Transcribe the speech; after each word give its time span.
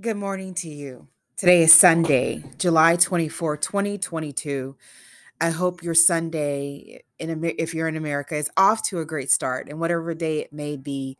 Good 0.00 0.16
morning 0.16 0.54
to 0.54 0.70
you. 0.70 1.08
Today 1.36 1.62
is 1.64 1.74
Sunday, 1.74 2.42
July 2.56 2.96
24, 2.96 3.58
2022. 3.58 4.74
I 5.38 5.50
hope 5.50 5.82
your 5.82 5.94
Sunday, 5.94 7.02
in 7.18 7.44
if 7.58 7.74
you're 7.74 7.88
in 7.88 7.98
America, 7.98 8.34
is 8.34 8.50
off 8.56 8.82
to 8.84 9.00
a 9.00 9.04
great 9.04 9.30
start, 9.30 9.68
and 9.68 9.78
whatever 9.78 10.14
day 10.14 10.38
it 10.40 10.50
may 10.50 10.78
be 10.78 11.18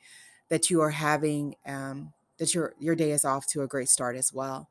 that 0.48 0.70
you 0.70 0.80
are 0.80 0.90
having, 0.90 1.54
um, 1.66 2.14
that 2.38 2.54
your 2.54 2.72
your 2.78 2.94
day 2.96 3.10
is 3.10 3.26
off 3.26 3.46
to 3.48 3.60
a 3.60 3.66
great 3.66 3.90
start 3.90 4.16
as 4.16 4.32
well. 4.32 4.70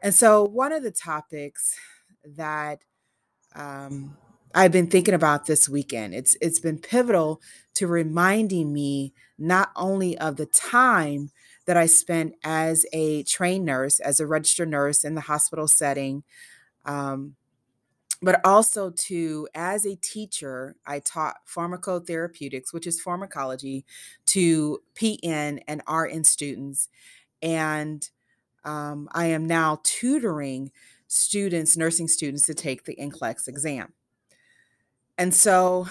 And 0.00 0.14
so, 0.14 0.44
one 0.44 0.70
of 0.70 0.84
the 0.84 0.92
topics 0.92 1.74
that 2.24 2.78
um, 3.56 4.16
I've 4.54 4.72
been 4.72 4.86
thinking 4.86 5.14
about 5.14 5.46
this 5.46 5.68
weekend, 5.68 6.14
it's 6.14 6.36
it's 6.40 6.60
been 6.60 6.78
pivotal 6.78 7.40
to 7.74 7.88
reminding 7.88 8.72
me 8.72 9.14
not 9.36 9.72
only 9.74 10.16
of 10.16 10.36
the 10.36 10.46
time 10.46 11.32
that 11.66 11.76
I 11.76 11.86
spent 11.86 12.34
as 12.42 12.86
a 12.92 13.22
trained 13.24 13.64
nurse, 13.64 14.00
as 14.00 14.20
a 14.20 14.26
registered 14.26 14.68
nurse 14.68 15.04
in 15.04 15.14
the 15.14 15.20
hospital 15.22 15.68
setting. 15.68 16.22
Um, 16.84 17.36
but 18.22 18.40
also 18.44 18.90
to 18.90 19.46
as 19.54 19.84
a 19.84 19.96
teacher 19.96 20.74
i 20.86 20.98
taught 20.98 21.36
pharmacotherapeutics 21.46 22.72
which 22.72 22.86
is 22.86 23.00
pharmacology 23.00 23.84
to 24.24 24.80
pn 24.94 25.60
and 25.68 25.82
rn 25.88 26.24
students 26.24 26.88
and 27.42 28.10
um, 28.64 29.08
i 29.12 29.26
am 29.26 29.46
now 29.46 29.80
tutoring 29.82 30.70
students 31.08 31.76
nursing 31.76 32.08
students 32.08 32.46
to 32.46 32.54
take 32.54 32.84
the 32.84 32.96
NCLEX 32.96 33.48
exam 33.48 33.92
and 35.18 35.34
so 35.34 35.86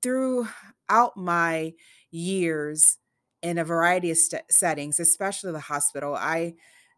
throughout 0.00 1.16
my 1.16 1.74
years 2.10 2.98
in 3.44 3.58
a 3.58 3.64
variety 3.64 4.10
of 4.10 4.16
st- 4.16 4.50
settings, 4.50 4.98
especially 4.98 5.52
the 5.52 5.60
hospital. 5.60 6.16
I 6.16 6.54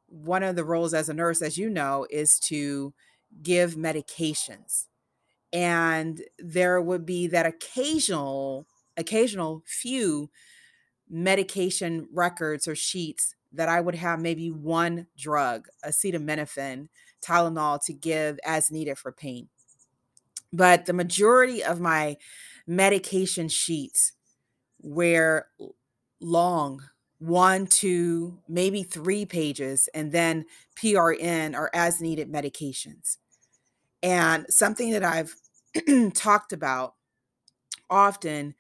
one 0.09 0.45
of 0.45 0.55
the 0.55 0.65
roles 0.65 0.95
as 0.95 1.09
a 1.09 1.15
nurse, 1.15 1.43
as 1.43 1.59
you 1.59 1.69
know, 1.69 2.07
is 2.09 2.39
to 2.39 2.95
give 3.43 3.75
medications. 3.75 4.87
And 5.53 6.23
there 6.39 6.81
would 6.81 7.05
be 7.05 7.27
that 7.27 7.45
occasional, 7.45 8.69
occasional 8.97 9.65
few 9.67 10.31
medication 11.11 12.07
records 12.13 12.69
or 12.69 12.77
sheets 12.77 13.35
that 13.53 13.69
I 13.69 13.81
would 13.81 13.97
have 13.97 14.21
maybe 14.21 14.49
one 14.53 15.09
drug, 15.19 15.67
acetaminophen, 15.85 16.87
Tylenol 17.21 17.85
to 17.87 17.93
give 17.93 18.39
as 18.45 18.71
needed 18.71 18.97
for 18.99 19.11
pain. 19.11 19.49
But 20.53 20.87
the 20.87 20.93
majority 20.93 21.65
of 21.65 21.81
my 21.81 22.17
medication 22.69 23.49
sheets 23.49 24.13
were 24.81 25.47
long, 26.21 26.83
one, 27.19 27.67
two, 27.67 28.39
maybe 28.49 28.83
three 28.83 29.25
pages, 29.25 29.89
and 29.95 30.13
then 30.13 30.45
PRN 30.77 31.55
or 31.55 31.71
as 31.75 32.01
needed 32.01 32.31
medications. 32.31 33.17
And 34.03 34.47
something 34.51 34.91
that 34.93 35.05
I've 35.05 35.35
talked 36.15 36.53
about 36.53 36.95
often 37.89 38.55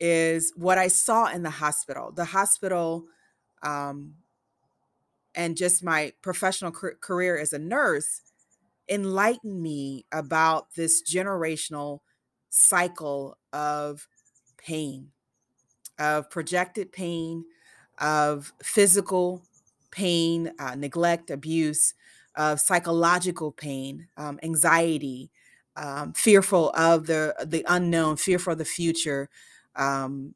is 0.00 0.52
what 0.56 0.78
I 0.78 0.88
saw 0.88 1.26
in 1.26 1.42
the 1.42 1.50
hospital. 1.50 2.12
The 2.12 2.24
hospital, 2.24 3.06
um, 3.62 4.14
and 5.34 5.56
just 5.56 5.82
my 5.82 6.12
professional 6.22 6.70
career 6.70 7.38
as 7.38 7.52
a 7.52 7.58
nurse 7.58 8.22
enlightened 8.88 9.60
me 9.60 10.06
about 10.12 10.74
this 10.74 11.02
generational 11.02 12.00
cycle 12.50 13.36
of 13.52 14.08
pain 14.56 15.10
of 15.98 16.30
projected 16.30 16.92
pain, 16.92 17.44
of 18.00 18.52
physical 18.62 19.42
pain, 19.90 20.52
uh, 20.58 20.74
neglect, 20.74 21.30
abuse, 21.30 21.94
of 22.36 22.60
psychological 22.60 23.52
pain, 23.52 24.08
um, 24.16 24.38
anxiety, 24.42 25.30
um, 25.76 26.12
fearful 26.12 26.70
of 26.70 27.06
the 27.06 27.34
the 27.46 27.64
unknown, 27.68 28.16
fearful 28.16 28.52
of 28.52 28.58
the 28.58 28.64
future, 28.64 29.28
um, 29.76 30.34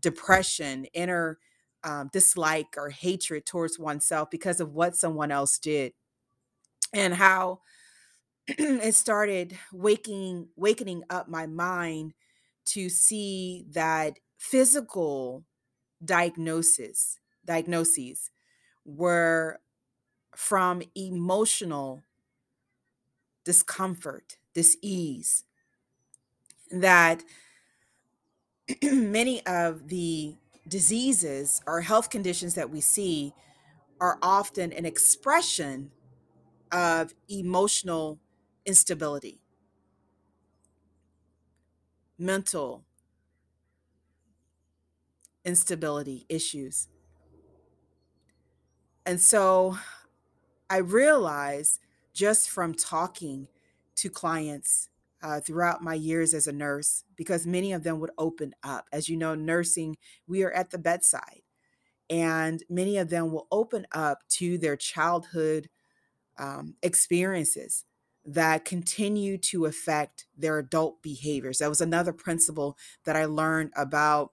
depression, 0.00 0.86
inner 0.94 1.38
um, 1.84 2.10
dislike 2.12 2.74
or 2.76 2.90
hatred 2.90 3.46
towards 3.46 3.78
oneself 3.78 4.30
because 4.30 4.60
of 4.60 4.72
what 4.74 4.96
someone 4.96 5.30
else 5.30 5.58
did, 5.58 5.92
and 6.92 7.14
how 7.14 7.60
it 8.48 8.94
started 8.94 9.58
waking 9.72 10.48
wakening 10.56 11.02
up 11.10 11.28
my 11.28 11.46
mind 11.46 12.14
to 12.66 12.88
see 12.88 13.66
that 13.70 14.18
physical 14.38 15.44
diagnosis 16.04 17.18
diagnoses 17.44 18.30
were 18.84 19.58
from 20.36 20.82
emotional 20.94 22.02
discomfort 23.44 24.36
dis-ease 24.54 25.44
that 26.70 27.22
many 28.82 29.44
of 29.46 29.88
the 29.88 30.36
diseases 30.68 31.62
or 31.66 31.80
health 31.80 32.10
conditions 32.10 32.54
that 32.54 32.70
we 32.70 32.80
see 32.80 33.32
are 34.00 34.18
often 34.22 34.72
an 34.72 34.84
expression 34.84 35.90
of 36.70 37.14
emotional 37.28 38.18
instability. 38.66 39.40
Mental 42.18 42.84
instability 45.48 46.26
issues. 46.28 46.88
And 49.06 49.18
so 49.18 49.78
I 50.68 50.76
realized 50.76 51.80
just 52.12 52.50
from 52.50 52.74
talking 52.74 53.48
to 53.96 54.10
clients 54.10 54.90
uh, 55.22 55.40
throughout 55.40 55.82
my 55.82 55.94
years 55.94 56.34
as 56.34 56.46
a 56.46 56.52
nurse, 56.52 57.04
because 57.16 57.46
many 57.46 57.72
of 57.72 57.82
them 57.82 57.98
would 57.98 58.10
open 58.18 58.54
up. 58.62 58.84
As 58.92 59.08
you 59.08 59.16
know, 59.16 59.34
nursing, 59.34 59.96
we 60.26 60.42
are 60.42 60.52
at 60.52 60.70
the 60.70 60.78
bedside, 60.78 61.40
and 62.10 62.62
many 62.68 62.98
of 62.98 63.08
them 63.08 63.32
will 63.32 63.46
open 63.50 63.86
up 63.92 64.18
to 64.38 64.58
their 64.58 64.76
childhood 64.76 65.70
um, 66.38 66.76
experiences 66.82 67.86
that 68.26 68.66
continue 68.66 69.38
to 69.38 69.64
affect 69.64 70.26
their 70.36 70.58
adult 70.58 71.02
behaviors. 71.02 71.58
That 71.58 71.70
was 71.70 71.80
another 71.80 72.12
principle 72.12 72.76
that 73.04 73.16
I 73.16 73.24
learned 73.24 73.72
about 73.74 74.32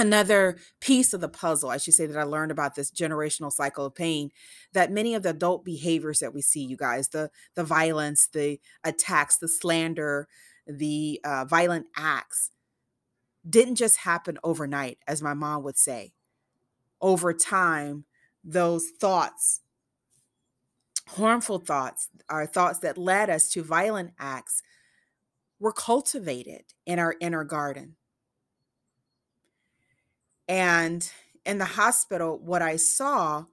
another 0.00 0.58
piece 0.80 1.12
of 1.12 1.20
the 1.20 1.28
puzzle, 1.28 1.70
I 1.70 1.76
should 1.76 1.94
say, 1.94 2.06
that 2.06 2.18
I 2.18 2.24
learned 2.24 2.50
about 2.50 2.74
this 2.74 2.90
generational 2.90 3.52
cycle 3.52 3.84
of 3.84 3.94
pain, 3.94 4.30
that 4.72 4.90
many 4.90 5.14
of 5.14 5.22
the 5.22 5.30
adult 5.30 5.64
behaviors 5.64 6.18
that 6.20 6.34
we 6.34 6.42
see, 6.42 6.64
you 6.64 6.76
guys, 6.76 7.08
the 7.08 7.30
the 7.54 7.64
violence, 7.64 8.26
the 8.26 8.58
attacks, 8.82 9.36
the 9.36 9.48
slander, 9.48 10.26
the 10.66 11.20
uh, 11.24 11.44
violent 11.44 11.86
acts, 11.96 12.50
didn't 13.48 13.76
just 13.76 13.98
happen 13.98 14.38
overnight, 14.42 14.98
as 15.06 15.22
my 15.22 15.34
mom 15.34 15.62
would 15.62 15.78
say. 15.78 16.12
Over 17.00 17.32
time, 17.32 18.04
those 18.42 18.90
thoughts, 19.00 19.60
harmful 21.08 21.58
thoughts, 21.58 22.08
are 22.28 22.46
thoughts 22.46 22.78
that 22.80 22.98
led 22.98 23.30
us 23.30 23.48
to 23.50 23.62
violent 23.62 24.12
acts, 24.18 24.62
were 25.58 25.72
cultivated 25.72 26.64
in 26.86 26.98
our 26.98 27.16
inner 27.20 27.44
garden 27.44 27.96
and 30.50 31.08
in 31.46 31.58
the 31.58 31.64
hospital, 31.64 32.36
what 32.40 32.60
I 32.60 32.74
saw 32.74 33.44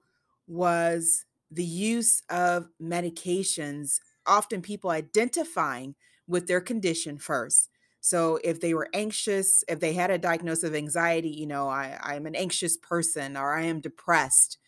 was 0.48 1.24
the 1.48 1.64
use 1.64 2.24
of 2.28 2.68
medications, 2.82 4.00
often 4.26 4.60
people 4.62 4.90
identifying 4.90 5.94
with 6.26 6.48
their 6.48 6.60
condition 6.60 7.16
first. 7.16 7.70
So 8.00 8.40
if 8.42 8.60
they 8.60 8.74
were 8.74 8.88
anxious, 8.92 9.62
if 9.68 9.78
they 9.78 9.92
had 9.92 10.10
a 10.10 10.18
diagnosis 10.18 10.64
of 10.64 10.74
anxiety, 10.74 11.28
you 11.28 11.46
know, 11.46 11.68
I, 11.68 11.98
I'm 12.02 12.26
an 12.26 12.34
anxious 12.34 12.76
person 12.76 13.36
or 13.36 13.54
I 13.54 13.62
am 13.62 13.80
depressed. 13.80 14.58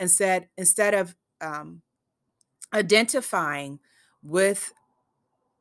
Instead, 0.00 0.48
instead 0.56 0.94
of 0.94 1.14
um, 1.42 1.82
identifying 2.72 3.78
with 4.22 4.72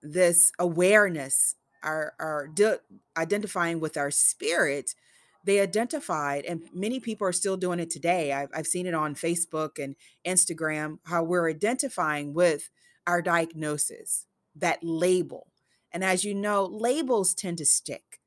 this 0.01 0.53
awareness, 0.57 1.55
our, 1.83 2.13
our 2.17 2.47
de- 2.47 2.79
identifying 3.17 3.81
with 3.81 3.97
our 3.97 4.09
spirit, 4.09 4.95
they 5.43 5.59
identified, 5.59 6.45
and 6.45 6.63
many 6.73 6.99
people 6.99 7.27
are 7.27 7.33
still 7.33 7.57
doing 7.57 7.79
it 7.79 7.89
today. 7.89 8.31
I've, 8.31 8.49
I've 8.53 8.67
seen 8.67 8.85
it 8.85 8.93
on 8.93 9.15
Facebook 9.15 9.83
and 9.83 9.95
Instagram, 10.25 10.99
how 11.05 11.23
we're 11.23 11.49
identifying 11.49 12.33
with 12.33 12.69
our 13.05 13.21
diagnosis, 13.21 14.25
that 14.55 14.79
label. 14.81 15.47
And 15.91 16.03
as 16.03 16.23
you 16.23 16.33
know, 16.33 16.65
labels 16.65 17.33
tend 17.33 17.57
to 17.57 17.65
stick. 17.65 18.21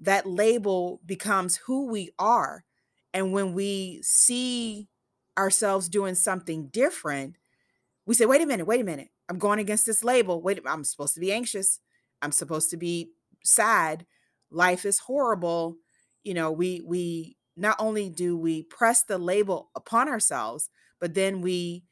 That 0.00 0.26
label 0.26 1.00
becomes 1.06 1.56
who 1.66 1.86
we 1.86 2.10
are. 2.18 2.64
And 3.14 3.32
when 3.32 3.54
we 3.54 4.00
see 4.02 4.88
ourselves 5.38 5.88
doing 5.88 6.14
something 6.14 6.66
different, 6.68 7.36
we 8.06 8.14
say, 8.14 8.26
wait 8.26 8.42
a 8.42 8.46
minute, 8.46 8.66
wait 8.66 8.80
a 8.80 8.84
minute. 8.84 9.08
I'm 9.28 9.38
going 9.38 9.60
against 9.60 9.86
this 9.86 10.02
label. 10.02 10.42
Wait, 10.42 10.60
I'm 10.66 10.84
supposed 10.84 11.14
to 11.14 11.20
be 11.20 11.32
anxious. 11.32 11.78
I'm 12.20 12.32
supposed 12.32 12.70
to 12.70 12.76
be 12.76 13.10
sad. 13.44 14.04
Life 14.50 14.84
is 14.84 15.00
horrible 15.00 15.76
you 16.24 16.34
know 16.34 16.50
we 16.50 16.82
we 16.84 17.36
not 17.56 17.76
only 17.78 18.08
do 18.08 18.36
we 18.36 18.62
press 18.62 19.02
the 19.02 19.18
label 19.18 19.70
upon 19.74 20.08
ourselves 20.08 20.70
but 21.00 21.14
then 21.14 21.40
we 21.40 21.84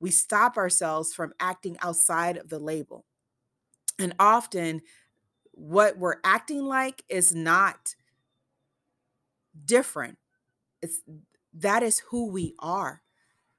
we 0.00 0.10
stop 0.10 0.56
ourselves 0.56 1.14
from 1.14 1.32
acting 1.40 1.76
outside 1.80 2.36
of 2.36 2.48
the 2.48 2.58
label. 2.58 3.04
And 3.98 4.14
often 4.18 4.82
what 5.52 5.98
we're 5.98 6.20
acting 6.22 6.62
like 6.62 7.02
is 7.08 7.34
not 7.34 7.94
different. 9.64 10.18
It's 10.82 11.00
that 11.54 11.82
is 11.82 12.00
who 12.00 12.30
we 12.30 12.54
are. 12.58 13.02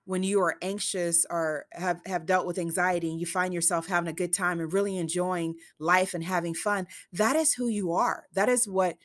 When 0.06 0.24
you 0.24 0.40
are 0.42 0.56
anxious 0.62 1.26
or 1.30 1.66
have, 1.74 2.00
have 2.06 2.26
dealt 2.26 2.48
with 2.48 2.60
anxiety 2.60 3.10
and 3.10 3.20
you 3.20 3.26
find 3.26 3.54
yourself 3.54 3.88
having 3.88 4.08
a 4.08 4.14
good 4.14 4.32
time 4.32 4.62
and 4.62 4.72
really 4.72 4.96
enjoying 4.96 5.56
life 5.80 6.14
and 6.14 6.24
having 6.24 6.54
fun, 6.54 6.88
that 7.12 7.36
is 7.36 7.56
who 7.56 7.68
you 7.68 7.92
are. 7.92 8.26
That 8.34 8.48
is 8.48 8.70
what 8.70 8.96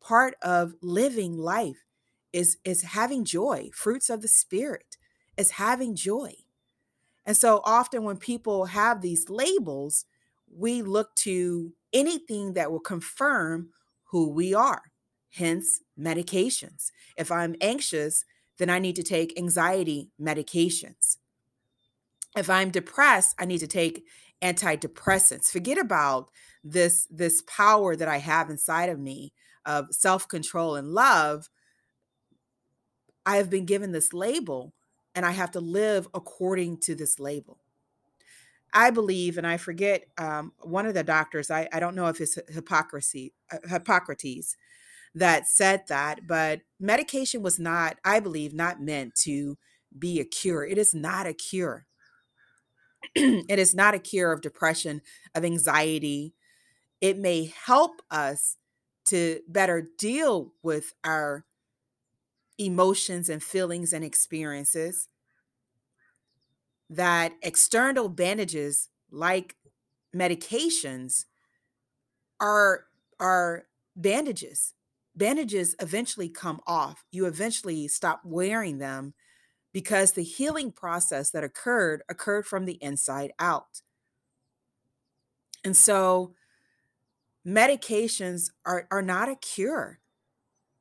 part 0.00 0.34
of 0.42 0.74
living 0.82 1.36
life 1.36 1.84
is 2.32 2.58
is 2.64 2.82
having 2.82 3.24
joy. 3.24 3.70
Fruits 3.74 4.10
of 4.10 4.22
the 4.22 4.28
spirit 4.28 4.96
is 5.36 5.52
having 5.52 5.94
joy. 5.94 6.32
And 7.26 7.36
so 7.36 7.60
often 7.64 8.04
when 8.04 8.16
people 8.16 8.66
have 8.66 9.00
these 9.00 9.28
labels, 9.28 10.04
we 10.52 10.82
look 10.82 11.14
to 11.16 11.72
anything 11.92 12.54
that 12.54 12.70
will 12.70 12.80
confirm 12.80 13.70
who 14.04 14.28
we 14.28 14.54
are, 14.54 14.82
hence 15.34 15.80
medications. 15.98 16.90
If 17.16 17.30
I'm 17.30 17.54
anxious, 17.60 18.24
then 18.58 18.70
I 18.70 18.78
need 18.78 18.96
to 18.96 19.02
take 19.02 19.38
anxiety 19.38 20.10
medications. 20.20 21.18
If 22.36 22.48
I'm 22.48 22.70
depressed, 22.70 23.34
I 23.38 23.44
need 23.44 23.58
to 23.58 23.66
take 23.66 24.04
antidepressants. 24.42 25.50
Forget 25.50 25.78
about 25.78 26.30
this 26.62 27.06
this 27.10 27.42
power 27.46 27.96
that 27.96 28.08
I 28.08 28.18
have 28.18 28.50
inside 28.50 28.88
of 28.88 28.98
me 28.98 29.32
of 29.66 29.94
self-control 29.94 30.76
and 30.76 30.88
love. 30.88 31.48
I 33.26 33.36
have 33.36 33.50
been 33.50 33.66
given 33.66 33.92
this 33.92 34.12
label 34.12 34.72
and 35.14 35.26
I 35.26 35.32
have 35.32 35.50
to 35.52 35.60
live 35.60 36.08
according 36.14 36.78
to 36.78 36.94
this 36.94 37.18
label. 37.18 37.58
I 38.72 38.90
believe, 38.90 39.36
and 39.36 39.46
I 39.46 39.56
forget 39.56 40.04
um, 40.16 40.52
one 40.60 40.86
of 40.86 40.94
the 40.94 41.02
doctors. 41.02 41.50
I, 41.50 41.68
I 41.72 41.80
don't 41.80 41.96
know 41.96 42.06
if 42.06 42.20
it's 42.20 42.38
hypocrisy, 42.48 43.32
uh, 43.52 43.58
Hippocrates, 43.68 44.56
that 45.14 45.48
said 45.48 45.82
that, 45.88 46.26
but 46.28 46.60
medication 46.78 47.42
was 47.42 47.58
not, 47.58 47.96
I 48.04 48.20
believe, 48.20 48.54
not 48.54 48.80
meant 48.80 49.16
to 49.22 49.58
be 49.98 50.20
a 50.20 50.24
cure. 50.24 50.64
It 50.64 50.78
is 50.78 50.94
not 50.94 51.26
a 51.26 51.34
cure. 51.34 51.86
it 53.14 53.58
is 53.58 53.74
not 53.74 53.94
a 53.94 53.98
cure 53.98 54.30
of 54.30 54.40
depression, 54.40 55.02
of 55.34 55.44
anxiety. 55.44 56.34
It 57.00 57.18
may 57.18 57.52
help 57.64 58.02
us 58.10 58.56
to 59.06 59.40
better 59.48 59.88
deal 59.98 60.54
with 60.62 60.94
our 61.04 61.44
emotions 62.58 63.28
and 63.28 63.42
feelings 63.42 63.92
and 63.92 64.04
experiences 64.04 65.08
that 66.88 67.32
external 67.42 68.08
bandages 68.08 68.88
like 69.10 69.56
medications 70.14 71.24
are 72.40 72.86
are 73.18 73.66
bandages. 73.96 74.74
Bandages 75.14 75.74
eventually 75.80 76.28
come 76.28 76.60
off. 76.66 77.04
You 77.10 77.26
eventually 77.26 77.88
stop 77.88 78.22
wearing 78.24 78.78
them 78.78 79.14
because 79.72 80.12
the 80.12 80.22
healing 80.22 80.72
process 80.72 81.30
that 81.30 81.44
occurred 81.44 82.02
occurred 82.08 82.46
from 82.46 82.64
the 82.64 82.82
inside 82.82 83.32
out. 83.38 83.82
And 85.64 85.76
so 85.76 86.34
medications 87.46 88.50
are 88.66 88.86
are 88.90 89.02
not 89.02 89.28
a 89.28 89.36
cure 89.36 90.00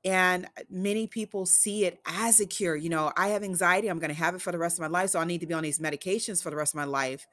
and 0.06 0.48
many 0.70 1.08
people 1.08 1.46
see 1.46 1.86
it 1.86 2.00
as 2.06 2.40
a 2.40 2.46
cure. 2.46 2.76
You 2.76 2.90
know, 2.90 3.12
I 3.18 3.30
have 3.30 3.44
anxiety, 3.44 3.90
I'm 3.90 4.00
going 4.00 4.10
to 4.10 4.16
have 4.16 4.36
it 4.36 4.42
for 4.42 4.52
the 4.52 4.58
rest 4.58 4.78
of 4.78 4.82
my 4.82 4.88
life. 4.88 5.10
So 5.10 5.20
I 5.20 5.26
need 5.26 5.42
to 5.42 5.48
be 5.48 5.54
on 5.54 5.64
these 5.64 5.80
medications 5.80 6.42
for 6.42 6.50
the 6.50 6.56
rest 6.56 6.74
of 6.74 6.78
my 6.78 6.86
life. 6.86 7.28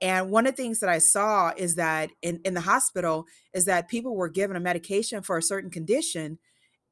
And 0.00 0.30
one 0.30 0.46
of 0.46 0.56
the 0.56 0.62
things 0.62 0.80
that 0.80 0.90
I 0.90 0.98
saw 0.98 1.52
is 1.56 1.76
that 1.76 2.10
in, 2.22 2.40
in 2.44 2.54
the 2.54 2.60
hospital 2.60 3.26
is 3.54 3.66
that 3.66 3.88
people 3.88 4.16
were 4.16 4.28
given 4.28 4.56
a 4.56 4.60
medication 4.60 5.22
for 5.22 5.38
a 5.38 5.42
certain 5.42 5.70
condition. 5.70 6.38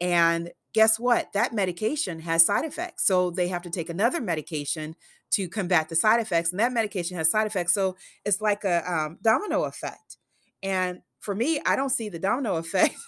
And 0.00 0.52
guess 0.72 0.98
what? 0.98 1.32
That 1.34 1.52
medication 1.52 2.20
has 2.20 2.46
side 2.46 2.64
effects. 2.64 3.06
So 3.06 3.30
they 3.30 3.48
have 3.48 3.62
to 3.62 3.70
take 3.70 3.90
another 3.90 4.20
medication 4.20 4.94
to 5.32 5.48
combat 5.48 5.88
the 5.88 5.96
side 5.96 6.20
effects. 6.20 6.50
And 6.50 6.60
that 6.60 6.72
medication 6.72 7.16
has 7.16 7.30
side 7.30 7.46
effects. 7.46 7.74
So 7.74 7.96
it's 8.24 8.40
like 8.40 8.64
a 8.64 8.90
um, 8.90 9.18
domino 9.22 9.64
effect. 9.64 10.16
And 10.62 11.00
for 11.20 11.34
me, 11.34 11.60
I 11.64 11.76
don't 11.76 11.90
see 11.90 12.08
the 12.08 12.18
domino 12.18 12.56
effect 12.56 12.96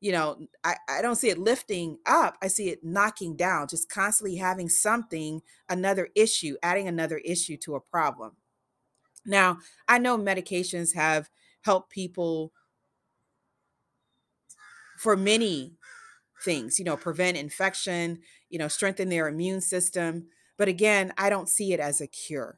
you 0.00 0.12
know, 0.12 0.38
I, 0.64 0.76
I 0.88 1.02
don't 1.02 1.16
see 1.16 1.28
it 1.28 1.38
lifting 1.38 1.98
up. 2.06 2.38
I 2.42 2.48
see 2.48 2.70
it 2.70 2.82
knocking 2.82 3.36
down, 3.36 3.68
just 3.68 3.90
constantly 3.90 4.36
having 4.36 4.68
something, 4.68 5.42
another 5.68 6.08
issue, 6.14 6.56
adding 6.62 6.88
another 6.88 7.18
issue 7.18 7.58
to 7.58 7.74
a 7.74 7.80
problem. 7.80 8.32
Now, 9.26 9.58
I 9.86 9.98
know 9.98 10.16
medications 10.16 10.94
have 10.94 11.28
helped 11.62 11.90
people 11.90 12.52
for 14.98 15.16
many 15.16 15.74
things, 16.42 16.78
you 16.78 16.84
know, 16.86 16.96
prevent 16.96 17.36
infection, 17.36 18.20
you 18.48 18.58
know, 18.58 18.68
strengthen 18.68 19.10
their 19.10 19.28
immune 19.28 19.60
system. 19.60 20.28
But 20.56 20.68
again, 20.68 21.12
I 21.18 21.28
don't 21.28 21.48
see 21.48 21.74
it 21.74 21.80
as 21.80 22.00
a 22.00 22.06
cure. 22.06 22.56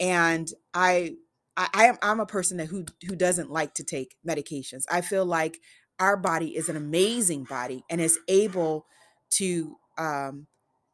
And 0.00 0.52
I 0.74 1.14
I, 1.56 1.86
am 1.86 1.98
I'm 2.02 2.20
a 2.20 2.26
person 2.26 2.56
that 2.58 2.66
who 2.66 2.86
who 3.06 3.14
doesn't 3.14 3.50
like 3.50 3.74
to 3.74 3.84
take 3.84 4.16
medications. 4.26 4.84
I 4.90 5.00
feel 5.02 5.26
like 5.26 5.60
our 5.98 6.16
body 6.16 6.56
is 6.56 6.68
an 6.68 6.76
amazing 6.76 7.44
body 7.44 7.84
and 7.90 8.00
is 8.00 8.18
able 8.28 8.86
to 9.30 9.76
um, 9.98 10.46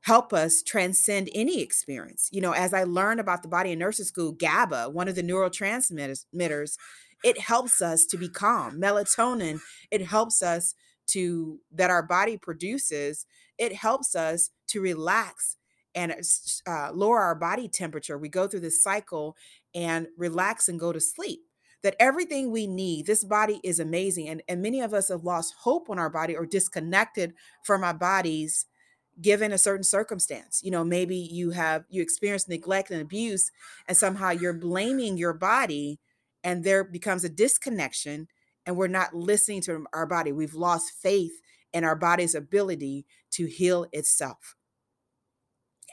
help 0.02 0.32
us 0.32 0.62
transcend 0.62 1.28
any 1.34 1.62
experience. 1.62 2.28
You 2.32 2.40
know, 2.40 2.52
as 2.52 2.74
I 2.74 2.84
learned 2.84 3.20
about 3.20 3.42
the 3.42 3.48
body 3.48 3.72
in 3.72 3.78
nursing 3.78 4.04
school, 4.04 4.32
GABA, 4.32 4.90
one 4.90 5.08
of 5.08 5.14
the 5.14 5.22
neurotransmitters, 5.22 6.76
it 7.24 7.40
helps 7.40 7.80
us 7.80 8.04
to 8.06 8.16
be 8.16 8.28
calm. 8.28 8.80
Melatonin, 8.80 9.60
it 9.90 10.02
helps 10.06 10.42
us 10.42 10.74
to 11.08 11.60
that 11.72 11.90
our 11.90 12.02
body 12.02 12.36
produces. 12.36 13.26
It 13.58 13.72
helps 13.74 14.14
us 14.14 14.50
to 14.68 14.80
relax 14.80 15.56
and 15.94 16.14
uh, 16.66 16.92
lower 16.92 17.18
our 17.18 17.34
body 17.34 17.68
temperature. 17.68 18.16
We 18.16 18.28
go 18.28 18.46
through 18.46 18.60
this 18.60 18.82
cycle 18.82 19.36
and 19.78 20.08
relax 20.16 20.68
and 20.68 20.80
go 20.80 20.92
to 20.92 21.00
sleep 21.00 21.40
that 21.84 21.94
everything 22.00 22.50
we 22.50 22.66
need, 22.66 23.06
this 23.06 23.22
body 23.22 23.60
is 23.62 23.78
amazing. 23.78 24.28
And, 24.28 24.42
and 24.48 24.60
many 24.60 24.80
of 24.80 24.92
us 24.92 25.08
have 25.08 25.22
lost 25.22 25.54
hope 25.60 25.88
on 25.88 26.00
our 26.00 26.10
body 26.10 26.34
or 26.34 26.44
disconnected 26.44 27.32
from 27.64 27.84
our 27.84 27.94
bodies 27.94 28.66
given 29.20 29.52
a 29.52 29.58
certain 29.58 29.84
circumstance. 29.84 30.60
You 30.64 30.72
know, 30.72 30.82
maybe 30.82 31.16
you 31.16 31.50
have 31.50 31.84
you 31.88 32.02
experience 32.02 32.48
neglect 32.48 32.90
and 32.90 33.00
abuse, 33.00 33.52
and 33.86 33.96
somehow 33.96 34.30
you're 34.30 34.52
blaming 34.52 35.16
your 35.16 35.32
body, 35.32 36.00
and 36.42 36.64
there 36.64 36.82
becomes 36.82 37.22
a 37.22 37.28
disconnection, 37.28 38.26
and 38.66 38.76
we're 38.76 38.88
not 38.88 39.14
listening 39.14 39.60
to 39.62 39.84
our 39.92 40.06
body. 40.06 40.32
We've 40.32 40.54
lost 40.54 40.92
faith 41.00 41.40
in 41.72 41.84
our 41.84 41.96
body's 41.96 42.34
ability 42.34 43.06
to 43.32 43.46
heal 43.46 43.86
itself. 43.92 44.56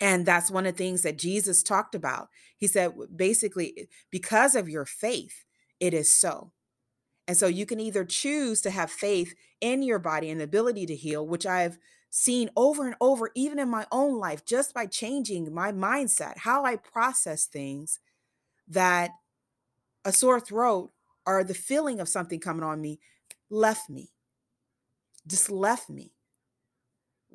And 0.02 0.26
that's 0.26 0.52
one 0.52 0.66
of 0.66 0.74
the 0.74 0.78
things 0.78 1.04
that 1.04 1.18
Jesus 1.18 1.64
talked 1.64 1.96
about. 1.96 2.28
He 2.58 2.68
said, 2.68 2.94
basically, 3.16 3.88
because 4.12 4.56
of 4.56 4.70
your 4.70 4.86
faith, 4.86 5.46
it 5.80 5.94
is 5.94 6.12
so. 6.12 6.52
And 7.28 7.38
so 7.38 7.48
you 7.48 7.66
can 7.66 7.80
either 7.80 8.06
choose 8.06 8.62
to 8.62 8.70
have 8.70 8.92
faith 8.92 9.34
in 9.62 9.82
your 9.84 10.00
body 10.00 10.30
and 10.30 10.40
the 10.40 10.44
ability 10.46 10.86
to 10.88 10.96
heal, 10.96 11.26
which 11.26 11.46
I've 11.46 11.78
seen 12.10 12.50
over 12.56 12.86
and 12.86 12.96
over, 13.02 13.32
even 13.36 13.60
in 13.60 13.70
my 13.70 13.86
own 13.92 14.20
life, 14.20 14.46
just 14.46 14.74
by 14.74 14.86
changing 14.86 15.54
my 15.54 15.72
mindset, 15.72 16.38
how 16.38 16.66
I 16.66 16.76
process 16.76 17.46
things, 17.46 18.00
that 18.68 19.12
a 20.04 20.12
sore 20.12 20.40
throat 20.40 20.92
or 21.26 21.44
the 21.44 21.54
feeling 21.54 22.00
of 22.00 22.10
something 22.10 22.40
coming 22.40 22.64
on 22.64 22.80
me 22.80 23.00
left 23.50 23.90
me, 23.90 24.12
just 25.28 25.50
left 25.50 25.90
me. 25.90 26.15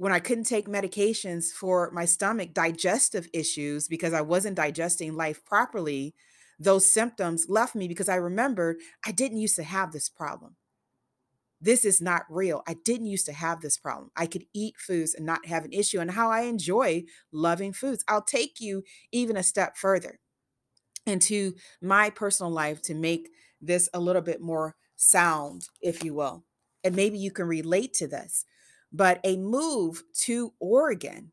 When 0.00 0.12
I 0.12 0.18
couldn't 0.18 0.44
take 0.44 0.66
medications 0.66 1.52
for 1.52 1.90
my 1.90 2.06
stomach 2.06 2.54
digestive 2.54 3.28
issues 3.34 3.86
because 3.86 4.14
I 4.14 4.22
wasn't 4.22 4.56
digesting 4.56 5.14
life 5.14 5.44
properly, 5.44 6.14
those 6.58 6.90
symptoms 6.90 7.50
left 7.50 7.74
me 7.74 7.86
because 7.86 8.08
I 8.08 8.14
remembered 8.14 8.78
I 9.04 9.12
didn't 9.12 9.36
used 9.36 9.56
to 9.56 9.62
have 9.62 9.92
this 9.92 10.08
problem. 10.08 10.56
This 11.60 11.84
is 11.84 12.00
not 12.00 12.22
real. 12.30 12.62
I 12.66 12.76
didn't 12.82 13.08
used 13.08 13.26
to 13.26 13.34
have 13.34 13.60
this 13.60 13.76
problem. 13.76 14.10
I 14.16 14.24
could 14.24 14.46
eat 14.54 14.76
foods 14.78 15.12
and 15.12 15.26
not 15.26 15.44
have 15.44 15.66
an 15.66 15.72
issue, 15.74 16.00
and 16.00 16.12
how 16.12 16.30
I 16.30 16.44
enjoy 16.44 17.02
loving 17.30 17.74
foods. 17.74 18.02
I'll 18.08 18.22
take 18.22 18.58
you 18.58 18.84
even 19.12 19.36
a 19.36 19.42
step 19.42 19.76
further 19.76 20.18
into 21.04 21.56
my 21.82 22.08
personal 22.08 22.50
life 22.50 22.80
to 22.84 22.94
make 22.94 23.28
this 23.60 23.90
a 23.92 24.00
little 24.00 24.22
bit 24.22 24.40
more 24.40 24.76
sound, 24.96 25.68
if 25.82 26.02
you 26.02 26.14
will. 26.14 26.46
And 26.82 26.96
maybe 26.96 27.18
you 27.18 27.30
can 27.30 27.46
relate 27.46 27.92
to 27.94 28.08
this. 28.08 28.46
But 28.92 29.20
a 29.24 29.36
move 29.36 30.02
to 30.22 30.52
Oregon, 30.58 31.32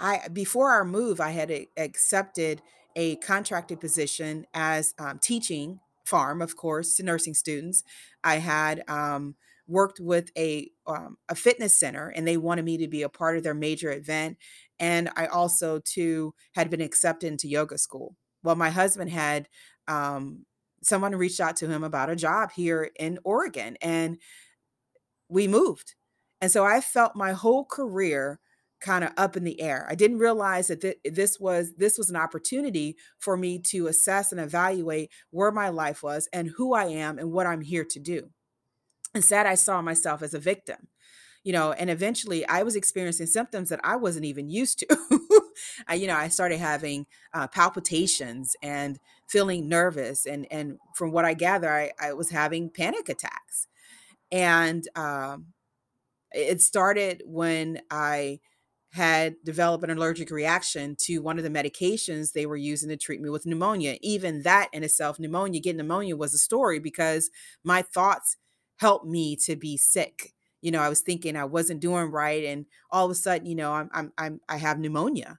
I 0.00 0.28
before 0.32 0.70
our 0.70 0.84
move, 0.84 1.20
I 1.20 1.30
had 1.30 1.52
accepted 1.76 2.62
a 2.96 3.16
contracted 3.16 3.80
position 3.80 4.46
as 4.54 4.94
um, 4.98 5.18
teaching 5.18 5.80
pharmacology, 6.04 6.88
to 6.96 7.02
nursing 7.02 7.34
students. 7.34 7.84
I 8.24 8.36
had 8.36 8.82
um, 8.88 9.36
worked 9.66 10.00
with 10.00 10.30
a 10.36 10.70
um, 10.86 11.18
a 11.28 11.34
fitness 11.34 11.76
center, 11.76 12.08
and 12.08 12.26
they 12.26 12.36
wanted 12.36 12.64
me 12.64 12.78
to 12.78 12.88
be 12.88 13.02
a 13.02 13.08
part 13.08 13.36
of 13.36 13.42
their 13.42 13.54
major 13.54 13.92
event. 13.92 14.38
And 14.80 15.10
I 15.16 15.26
also 15.26 15.80
too 15.80 16.34
had 16.54 16.70
been 16.70 16.80
accepted 16.80 17.26
into 17.26 17.48
yoga 17.48 17.78
school. 17.78 18.16
Well, 18.42 18.56
my 18.56 18.70
husband 18.70 19.10
had 19.10 19.48
um, 19.86 20.46
someone 20.82 21.14
reached 21.14 21.40
out 21.40 21.56
to 21.56 21.68
him 21.68 21.84
about 21.84 22.10
a 22.10 22.16
job 22.16 22.52
here 22.52 22.90
in 22.98 23.18
Oregon, 23.24 23.76
and 23.82 24.18
we 25.28 25.46
moved. 25.46 25.94
And 26.40 26.50
so 26.50 26.64
I 26.64 26.80
felt 26.80 27.16
my 27.16 27.32
whole 27.32 27.64
career 27.64 28.40
kind 28.80 29.04
of 29.04 29.10
up 29.16 29.36
in 29.36 29.44
the 29.44 29.60
air. 29.60 29.86
I 29.90 29.94
didn't 29.94 30.18
realize 30.18 30.68
that 30.68 30.80
th- 30.80 30.98
this 31.04 31.40
was 31.40 31.74
this 31.76 31.98
was 31.98 32.10
an 32.10 32.16
opportunity 32.16 32.96
for 33.18 33.36
me 33.36 33.58
to 33.58 33.88
assess 33.88 34.30
and 34.30 34.40
evaluate 34.40 35.10
where 35.30 35.50
my 35.50 35.68
life 35.68 36.02
was 36.02 36.28
and 36.32 36.50
who 36.56 36.74
I 36.74 36.84
am 36.84 37.18
and 37.18 37.32
what 37.32 37.46
I'm 37.46 37.60
here 37.60 37.84
to 37.84 37.98
do. 37.98 38.30
Instead, 39.14 39.46
I 39.46 39.54
saw 39.54 39.82
myself 39.82 40.22
as 40.22 40.34
a 40.34 40.38
victim. 40.38 40.88
You 41.44 41.52
know, 41.52 41.72
and 41.72 41.88
eventually 41.88 42.46
I 42.46 42.62
was 42.62 42.76
experiencing 42.76 43.26
symptoms 43.26 43.70
that 43.70 43.80
I 43.82 43.96
wasn't 43.96 44.26
even 44.26 44.50
used 44.50 44.80
to. 44.80 44.98
I, 45.88 45.94
you 45.94 46.06
know, 46.06 46.16
I 46.16 46.28
started 46.28 46.58
having 46.58 47.06
uh, 47.32 47.46
palpitations 47.46 48.54
and 48.62 48.98
feeling 49.28 49.68
nervous, 49.68 50.26
and 50.26 50.46
and 50.50 50.78
from 50.94 51.10
what 51.12 51.24
I 51.24 51.34
gather, 51.34 51.70
I, 51.72 51.92
I 51.98 52.12
was 52.12 52.30
having 52.30 52.70
panic 52.70 53.08
attacks, 53.08 53.68
and 54.30 54.86
um, 54.94 55.46
it 56.32 56.60
started 56.60 57.22
when 57.26 57.80
I 57.90 58.40
had 58.92 59.36
developed 59.44 59.84
an 59.84 59.90
allergic 59.90 60.30
reaction 60.30 60.96
to 60.98 61.18
one 61.18 61.38
of 61.38 61.44
the 61.44 61.50
medications 61.50 62.32
they 62.32 62.46
were 62.46 62.56
using 62.56 62.88
to 62.88 62.96
treat 62.96 63.20
me 63.20 63.28
with 63.28 63.46
pneumonia. 63.46 63.98
Even 64.00 64.42
that 64.42 64.68
in 64.72 64.82
itself, 64.82 65.18
pneumonia, 65.18 65.60
getting 65.60 65.76
pneumonia 65.76 66.16
was 66.16 66.32
a 66.32 66.38
story 66.38 66.78
because 66.78 67.30
my 67.62 67.82
thoughts 67.82 68.36
helped 68.78 69.06
me 69.06 69.36
to 69.36 69.56
be 69.56 69.76
sick. 69.76 70.32
You 70.62 70.70
know, 70.70 70.80
I 70.80 70.88
was 70.88 71.00
thinking 71.00 71.36
I 71.36 71.44
wasn't 71.44 71.80
doing 71.80 72.10
right, 72.10 72.44
and 72.44 72.66
all 72.90 73.04
of 73.04 73.10
a 73.10 73.14
sudden, 73.14 73.46
you 73.46 73.54
know, 73.54 73.72
I'm 73.72 73.90
I'm, 73.92 74.12
I'm 74.18 74.40
I 74.48 74.56
have 74.56 74.78
pneumonia 74.78 75.38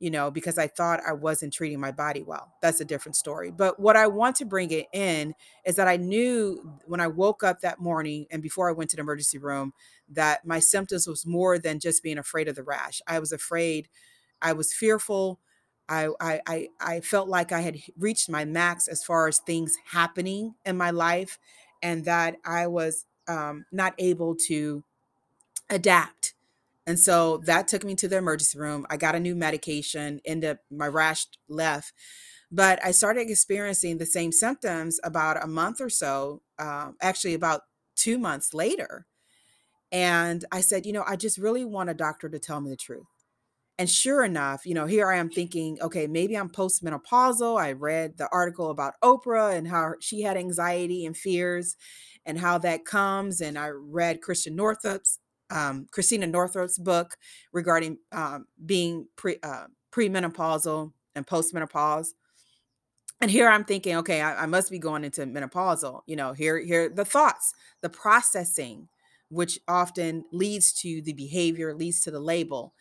you 0.00 0.10
know, 0.10 0.30
because 0.30 0.56
I 0.56 0.66
thought 0.66 1.00
I 1.06 1.12
wasn't 1.12 1.52
treating 1.52 1.78
my 1.78 1.92
body 1.92 2.22
well. 2.22 2.54
That's 2.62 2.80
a 2.80 2.86
different 2.86 3.16
story. 3.16 3.50
But 3.50 3.78
what 3.78 3.96
I 3.96 4.06
want 4.06 4.34
to 4.36 4.46
bring 4.46 4.70
it 4.70 4.86
in 4.94 5.34
is 5.66 5.76
that 5.76 5.88
I 5.88 5.98
knew 5.98 6.78
when 6.86 7.00
I 7.00 7.06
woke 7.06 7.44
up 7.44 7.60
that 7.60 7.80
morning 7.80 8.26
and 8.30 8.42
before 8.42 8.70
I 8.70 8.72
went 8.72 8.88
to 8.90 8.96
the 8.96 9.02
emergency 9.02 9.36
room 9.36 9.74
that 10.10 10.44
my 10.44 10.58
symptoms 10.58 11.06
was 11.06 11.26
more 11.26 11.58
than 11.58 11.80
just 11.80 12.02
being 12.02 12.18
afraid 12.18 12.48
of 12.48 12.56
the 12.56 12.62
rash. 12.62 13.00
I 13.06 13.18
was 13.18 13.32
afraid, 13.32 13.88
I 14.42 14.52
was 14.52 14.72
fearful. 14.72 15.40
I, 15.88 16.08
I, 16.20 16.68
I 16.80 17.00
felt 17.00 17.28
like 17.28 17.50
I 17.50 17.62
had 17.62 17.78
reached 17.98 18.30
my 18.30 18.44
max 18.44 18.86
as 18.86 19.02
far 19.02 19.26
as 19.26 19.40
things 19.40 19.74
happening 19.90 20.54
in 20.64 20.76
my 20.76 20.90
life 20.92 21.36
and 21.82 22.04
that 22.04 22.36
I 22.44 22.68
was 22.68 23.06
um, 23.26 23.64
not 23.72 23.94
able 23.98 24.36
to 24.46 24.84
adapt 25.68 26.34
and 26.90 26.98
so 26.98 27.40
that 27.44 27.68
took 27.68 27.84
me 27.84 27.94
to 27.94 28.08
the 28.08 28.16
emergency 28.16 28.58
room. 28.58 28.86
I 28.90 28.96
got 28.96 29.14
a 29.14 29.20
new 29.20 29.36
medication, 29.36 30.20
ended 30.24 30.50
up 30.50 30.58
my 30.70 30.88
rash 30.88 31.26
left. 31.48 31.92
But 32.50 32.84
I 32.84 32.90
started 32.90 33.30
experiencing 33.30 33.98
the 33.98 34.06
same 34.06 34.32
symptoms 34.32 34.98
about 35.04 35.42
a 35.42 35.46
month 35.46 35.80
or 35.80 35.88
so, 35.88 36.42
um, 36.58 36.96
actually, 37.00 37.34
about 37.34 37.60
two 37.94 38.18
months 38.18 38.52
later. 38.52 39.06
And 39.92 40.44
I 40.52 40.60
said, 40.60 40.86
you 40.86 40.92
know, 40.92 41.04
I 41.06 41.16
just 41.16 41.38
really 41.38 41.64
want 41.64 41.90
a 41.90 41.94
doctor 41.94 42.28
to 42.28 42.38
tell 42.38 42.60
me 42.60 42.70
the 42.70 42.76
truth. 42.76 43.06
And 43.78 43.88
sure 43.88 44.24
enough, 44.24 44.66
you 44.66 44.74
know, 44.74 44.84
here 44.84 45.10
I 45.10 45.16
am 45.16 45.30
thinking, 45.30 45.78
okay, 45.80 46.06
maybe 46.06 46.36
I'm 46.36 46.50
postmenopausal. 46.50 47.58
I 47.58 47.72
read 47.72 48.18
the 48.18 48.28
article 48.30 48.70
about 48.70 48.94
Oprah 49.02 49.56
and 49.56 49.66
how 49.66 49.94
she 50.00 50.20
had 50.20 50.36
anxiety 50.36 51.06
and 51.06 51.16
fears 51.16 51.76
and 52.26 52.38
how 52.38 52.58
that 52.58 52.84
comes. 52.84 53.40
And 53.40 53.58
I 53.58 53.68
read 53.68 54.20
Christian 54.20 54.56
Northrup's 54.56 55.18
um, 55.50 55.86
Christina 55.90 56.26
Northrup's 56.26 56.78
book 56.78 57.16
regarding 57.52 57.98
um, 58.12 58.46
being 58.64 59.08
pre 59.16 59.38
uh, 59.42 59.64
premenopausal 59.92 60.92
and 61.14 61.26
postmenopause. 61.26 62.08
And 63.20 63.30
here 63.30 63.48
I'm 63.48 63.64
thinking, 63.64 63.96
okay, 63.96 64.20
I, 64.22 64.44
I 64.44 64.46
must 64.46 64.70
be 64.70 64.78
going 64.78 65.04
into 65.04 65.26
menopausal. 65.26 66.02
You 66.06 66.16
know, 66.16 66.32
here 66.32 66.58
here 66.58 66.88
the 66.88 67.04
thoughts, 67.04 67.52
the 67.82 67.88
processing, 67.88 68.88
which 69.30 69.58
often 69.68 70.24
leads 70.32 70.72
to 70.82 71.00
the 71.02 71.14
behavior, 71.14 71.74
leads 71.74 72.00
to 72.00 72.10
the 72.10 72.20
label. 72.20 72.74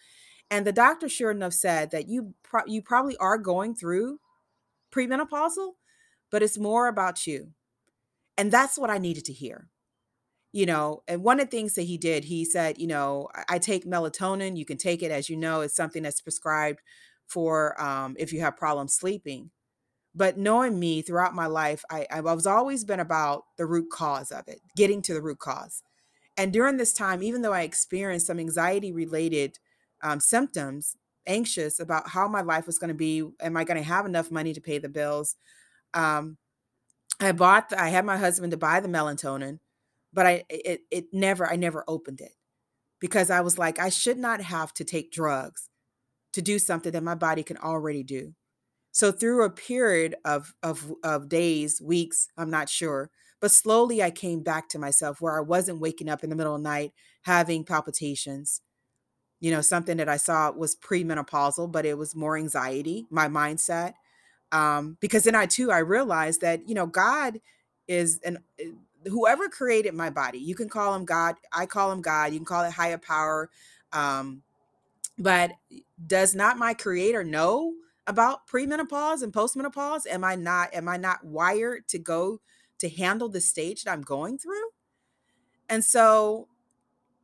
And 0.51 0.65
the 0.65 0.72
doctor, 0.74 1.08
sure 1.08 1.32
enough, 1.32 1.53
said 1.53 1.91
that 1.91 2.10
you 2.10 2.34
pro- 2.44 2.65
you 2.65 2.82
probably 2.82 3.15
are 3.18 3.38
going 3.38 3.75
through 3.75 4.20
premenopausal, 4.91 5.74
but 6.32 6.44
it's 6.44 6.58
more 6.58 6.88
about 6.88 7.27
you. 7.27 7.51
And 8.38 8.51
that's 8.51 8.77
what 8.77 8.89
I 8.89 8.98
needed 8.98 9.25
to 9.25 9.34
hear 9.34 9.70
you 10.51 10.65
know, 10.65 11.03
and 11.08 11.24
one 11.24 11.39
of 11.39 11.48
the 11.48 11.51
things 11.51 11.75
that 11.75 11.84
he 11.84 11.98
did, 11.98 12.24
he 12.24 12.44
said, 12.44 12.79
you 12.79 12.88
know, 12.88 13.27
I, 13.36 13.56
I 13.56 13.60
take 13.60 13.86
melatonin. 13.86 14.58
You 14.58 14.65
can 14.65 14.77
take 14.77 15.03
it, 15.03 15.12
as 15.12 15.29
you 15.29 15.38
know, 15.38 15.62
it's 15.62 15.75
something 15.75 16.03
that's 16.03 16.22
prescribed 16.22 16.79
for 17.27 17.79
um, 17.82 18.15
if 18.18 18.34
you 18.34 18.41
have 18.41 18.58
problems 18.58 18.96
sleeping. 18.96 19.51
But 20.15 20.38
knowing 20.38 20.79
me 20.79 21.03
throughout 21.03 21.36
my 21.36 21.46
life, 21.46 21.84
I, 21.91 22.08
I 22.10 22.22
was 22.22 22.48
always 22.48 22.84
been 22.84 23.00
about 23.00 23.44
the 23.58 23.68
root 23.68 23.89
cause 23.91 24.32
of 24.32 24.48
it, 24.48 24.60
getting 24.75 25.03
to 25.03 25.13
the 25.13 25.22
root 25.22 25.38
cause. 25.38 25.84
And 26.39 26.51
during 26.51 26.77
this 26.77 26.93
time, 26.93 27.22
even 27.22 27.41
though 27.43 27.53
I 27.53 27.62
experienced 27.62 28.27
some 28.27 28.39
anxiety 28.39 28.91
related 28.91 29.60
um, 30.01 30.19
symptoms, 30.19 30.96
anxious 31.27 31.79
about 31.79 32.10
how 32.10 32.27
my 32.27 32.41
life 32.41 32.65
was 32.65 32.79
going 32.79 32.88
to 32.88 32.96
be, 32.96 33.24
am 33.41 33.58
I 33.58 33.63
going 33.63 33.77
to 33.77 33.84
have 33.84 34.05
enough 34.05 34.31
money 34.31 34.53
to 34.53 34.62
pay 34.62 34.79
the 34.79 34.89
bills? 34.89 35.36
Um, 35.93 36.38
I 37.19 37.34
bought, 37.34 37.69
the, 37.69 37.81
I 37.81 37.89
had 37.89 38.05
my 38.05 38.17
husband 38.17 38.51
to 38.51 38.58
buy 38.58 38.79
the 38.79 38.88
melatonin 38.88 39.60
but 40.13 40.25
I 40.25 40.43
it 40.50 40.81
it 40.91 41.05
never 41.13 41.50
I 41.50 41.55
never 41.55 41.84
opened 41.88 42.22
it 42.22 42.34
because 43.00 43.29
I 43.29 43.41
was 43.41 43.58
like 43.58 43.79
I 43.79 43.89
should 43.89 44.17
not 44.17 44.41
have 44.41 44.74
to 44.75 44.84
take 44.84 45.12
drugs 45.12 45.69
to 46.34 46.41
do 46.41 46.60
something 46.60 46.91
that 46.91 47.03
my 47.03 47.15
body 47.15 47.43
can 47.43 47.58
already 47.58 48.03
do. 48.03 48.34
So 48.91 49.12
through 49.12 49.46
a 49.46 49.50
period 49.50 50.15
of 50.25 50.53
of 50.63 50.93
of 51.03 51.29
days, 51.29 51.81
weeks, 51.81 52.27
I'm 52.38 52.50
not 52.50 52.69
sure, 52.69 53.12
but 53.39 53.51
slowly 53.51 54.01
I 54.03 54.12
came 54.12 54.41
back 54.41 54.69
to 54.69 54.79
myself 54.79 55.22
where 55.22 55.38
I 55.38 55.41
wasn't 55.41 55.79
waking 55.79 56.10
up 56.10 56.24
in 56.24 56.29
the 56.29 56.36
middle 56.36 56.55
of 56.55 56.62
the 56.62 56.69
night 56.69 56.93
having 57.24 57.63
palpitations. 57.63 58.62
You 59.39 59.51
know, 59.51 59.62
something 59.62 59.98
that 59.98 60.10
I 60.10 60.17
saw 60.17 60.51
was 60.51 60.75
premenopausal, 60.75 61.72
but 61.72 61.86
it 61.86 61.98
was 61.98 62.15
more 62.15 62.38
anxiety, 62.38 63.05
my 63.10 63.27
mindset. 63.27 63.93
Um, 64.51 64.98
because 65.00 65.24
then 65.24 65.36
I 65.36 65.46
too 65.46 65.72
I 65.72 65.79
realized 65.79 66.41
that, 66.41 66.67
you 66.67 66.75
know, 66.75 66.88
God 66.88 67.39
is 67.88 68.19
an 68.24 68.38
eh, 68.60 68.72
whoever 69.08 69.50
created 69.50 69.93
my 69.93 70.10
body 70.10 70.38
you 70.38 70.55
can 70.55 70.69
call 70.69 70.93
him 70.93 71.05
god 71.05 71.36
i 71.51 71.65
call 71.65 71.91
him 71.91 72.01
god 72.01 72.31
you 72.31 72.39
can 72.39 72.46
call 72.46 72.63
it 72.63 72.72
higher 72.72 72.98
power 72.98 73.50
um, 73.91 74.41
but 75.17 75.51
does 76.05 76.36
not 76.36 76.58
my 76.58 76.74
creator 76.74 77.24
know 77.24 77.74
about 78.08 78.48
premenopause 78.48 79.24
and 79.24 79.34
postmenopause 79.34 80.05
am 80.10 80.24
i 80.24 80.36
not 80.36 80.74
am 80.74 80.88
i 80.88 80.98
not 80.98 81.24
wired 81.24 81.88
to 81.88 81.98
go 81.98 82.39
to 82.79 82.89
handle 82.89 83.29
the 83.29 83.41
stage 83.41 83.83
that 83.83 83.91
i'm 83.91 84.01
going 84.01 84.38
through 84.38 84.69
and 85.69 85.83
so 85.83 86.48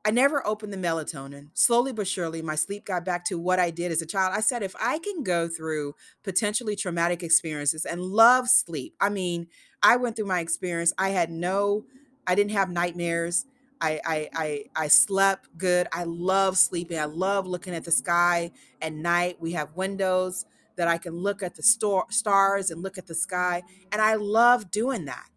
I 0.07 0.11
never 0.11 0.45
opened 0.45 0.71
the 0.71 0.77
melatonin. 0.77 1.49
Slowly 1.55 1.91
but 1.91 2.07
surely, 2.07 2.43
my 2.43 2.53
sleep 2.53 2.85
got 2.85 3.03
back 3.03 3.25
to 3.25 3.39
what 3.39 3.57
I 3.59 3.71
did 3.71 3.91
as 3.91 4.03
a 4.03 4.05
child. 4.05 4.33
I 4.35 4.39
said, 4.39 4.61
if 4.61 4.75
I 4.79 4.99
can 4.99 5.23
go 5.23 5.47
through 5.47 5.95
potentially 6.23 6.75
traumatic 6.75 7.23
experiences 7.23 7.85
and 7.85 7.99
love 7.99 8.47
sleep, 8.47 8.93
I 9.01 9.09
mean, 9.09 9.47
I 9.81 9.95
went 9.95 10.15
through 10.15 10.27
my 10.27 10.41
experience. 10.41 10.93
I 10.99 11.09
had 11.09 11.31
no, 11.31 11.85
I 12.27 12.35
didn't 12.35 12.51
have 12.51 12.69
nightmares. 12.69 13.45
I, 13.81 13.99
I, 14.05 14.29
I, 14.35 14.65
I 14.75 14.87
slept 14.89 15.57
good. 15.57 15.87
I 15.91 16.03
love 16.03 16.55
sleeping. 16.59 16.99
I 16.99 17.05
love 17.05 17.47
looking 17.47 17.73
at 17.73 17.83
the 17.83 17.91
sky 17.91 18.51
at 18.83 18.93
night. 18.93 19.37
We 19.39 19.53
have 19.53 19.75
windows 19.75 20.45
that 20.75 20.87
I 20.87 20.99
can 20.99 21.15
look 21.15 21.41
at 21.41 21.55
the 21.55 21.63
star, 21.63 22.05
stars 22.09 22.69
and 22.69 22.83
look 22.83 22.99
at 22.99 23.07
the 23.07 23.15
sky. 23.15 23.63
And 23.91 24.03
I 24.03 24.15
love 24.15 24.69
doing 24.69 25.05
that. 25.05 25.29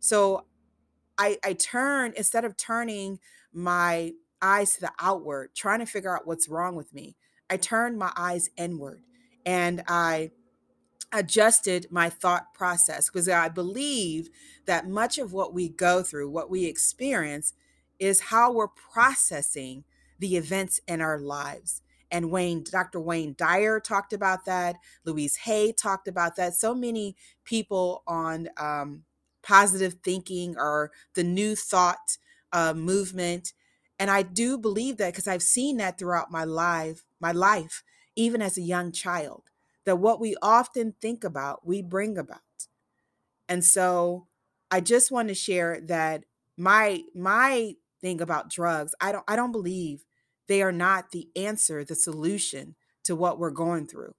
So 0.00 0.46
I, 1.18 1.38
I 1.44 1.54
turn, 1.54 2.12
instead 2.16 2.44
of 2.44 2.56
turning 2.56 3.18
my 3.52 4.12
eyes 4.42 4.74
to 4.74 4.80
the 4.82 4.92
outward, 5.00 5.50
trying 5.54 5.80
to 5.80 5.86
figure 5.86 6.14
out 6.16 6.26
what's 6.26 6.48
wrong 6.48 6.76
with 6.76 6.94
me. 6.94 7.16
I 7.50 7.56
turned 7.56 7.98
my 7.98 8.12
eyes 8.16 8.50
inward 8.56 9.02
and 9.46 9.82
I 9.88 10.30
adjusted 11.12 11.88
my 11.90 12.10
thought 12.10 12.54
process 12.54 13.08
because 13.10 13.28
I 13.28 13.48
believe 13.48 14.30
that 14.66 14.88
much 14.88 15.18
of 15.18 15.32
what 15.32 15.54
we 15.54 15.68
go 15.68 16.02
through, 16.02 16.30
what 16.30 16.50
we 16.50 16.66
experience, 16.66 17.54
is 17.98 18.22
how 18.22 18.52
we're 18.52 18.68
processing 18.68 19.84
the 20.18 20.36
events 20.36 20.80
in 20.88 21.02
our 21.02 21.18
lives. 21.18 21.82
And 22.12 22.30
Wayne, 22.30 22.64
Dr. 22.64 23.00
Wayne 23.00 23.34
Dyer 23.38 23.80
talked 23.80 24.12
about 24.14 24.46
that. 24.46 24.76
Louise 25.04 25.36
Hay 25.38 25.72
talked 25.72 26.08
about 26.08 26.36
that. 26.36 26.54
So 26.54 26.74
many 26.74 27.16
people 27.44 28.04
on 28.06 28.48
um, 28.58 29.04
positive 29.46 29.96
thinking 30.02 30.56
or 30.58 30.92
the 31.14 31.24
new 31.24 31.54
thought 31.56 32.18
uh, 32.52 32.74
movement. 32.74 33.52
And 33.98 34.10
I 34.10 34.22
do 34.22 34.58
believe 34.58 34.98
that 34.98 35.12
because 35.12 35.28
I've 35.28 35.42
seen 35.42 35.78
that 35.78 35.98
throughout 35.98 36.30
my 36.30 36.44
life, 36.44 37.04
my 37.20 37.32
life, 37.32 37.82
even 38.16 38.42
as 38.42 38.58
a 38.58 38.62
young 38.62 38.92
child, 38.92 39.44
that 39.84 39.96
what 39.96 40.20
we 40.20 40.36
often 40.42 40.94
think 41.00 41.24
about, 41.24 41.66
we 41.66 41.82
bring 41.82 42.18
about. 42.18 42.40
And 43.48 43.64
so 43.64 44.26
I 44.70 44.80
just 44.80 45.10
want 45.10 45.28
to 45.28 45.34
share 45.34 45.80
that 45.82 46.24
my 46.56 47.02
my 47.14 47.74
thing 48.00 48.20
about 48.20 48.50
drugs. 48.50 48.94
I 49.00 49.12
don't 49.12 49.24
I 49.28 49.36
don't 49.36 49.52
believe 49.52 50.04
they 50.48 50.62
are 50.62 50.72
not 50.72 51.10
the 51.10 51.28
answer, 51.36 51.84
the 51.84 51.94
solution 51.94 52.76
to 53.04 53.16
what 53.16 53.38
we're 53.38 53.50
going 53.50 53.86
through. 53.86 54.14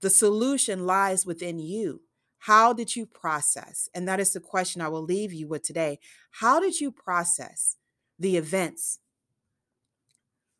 The 0.00 0.10
solution 0.10 0.86
lies 0.86 1.24
within 1.26 1.58
you. 1.58 2.02
How 2.46 2.72
did 2.72 2.96
you 2.96 3.06
process? 3.06 3.88
And 3.94 4.08
that 4.08 4.18
is 4.18 4.32
the 4.32 4.40
question 4.40 4.82
I 4.82 4.88
will 4.88 5.04
leave 5.04 5.32
you 5.32 5.46
with 5.46 5.62
today. 5.62 6.00
How 6.32 6.58
did 6.58 6.80
you 6.80 6.90
process 6.90 7.76
the 8.18 8.36
events 8.36 8.98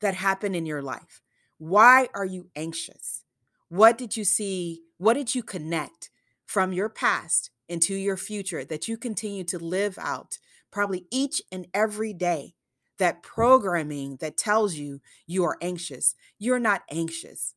that 0.01 0.15
happened 0.15 0.55
in 0.55 0.65
your 0.65 0.81
life? 0.81 1.23
Why 1.59 2.09
are 2.15 2.25
you 2.25 2.47
anxious? 2.55 3.25
What 3.69 3.99
did 3.99 4.17
you 4.17 4.23
see? 4.23 4.83
What 4.99 5.15
did 5.15 5.35
you 5.35 5.43
connect 5.43 6.11
from 6.47 6.73
your 6.73 6.89
past 6.89 7.51
into 7.69 7.97
your 7.97 8.17
future 8.17 8.65
that 8.65 8.87
you 8.87 8.97
continue 8.97 9.43
to 9.43 9.59
live 9.59 9.99
out 9.99 10.39
probably 10.71 11.07
each 11.11 11.43
and 11.51 11.67
every 11.75 12.12
day? 12.12 12.55
That 12.99 13.25
programming 13.25 14.19
that 14.21 14.37
tells 14.37 14.77
you 14.77 15.01
you 15.27 15.43
are 15.43 15.59
anxious. 15.61 16.15
You're 16.39 16.61
not 16.61 16.83
anxious. 16.93 17.55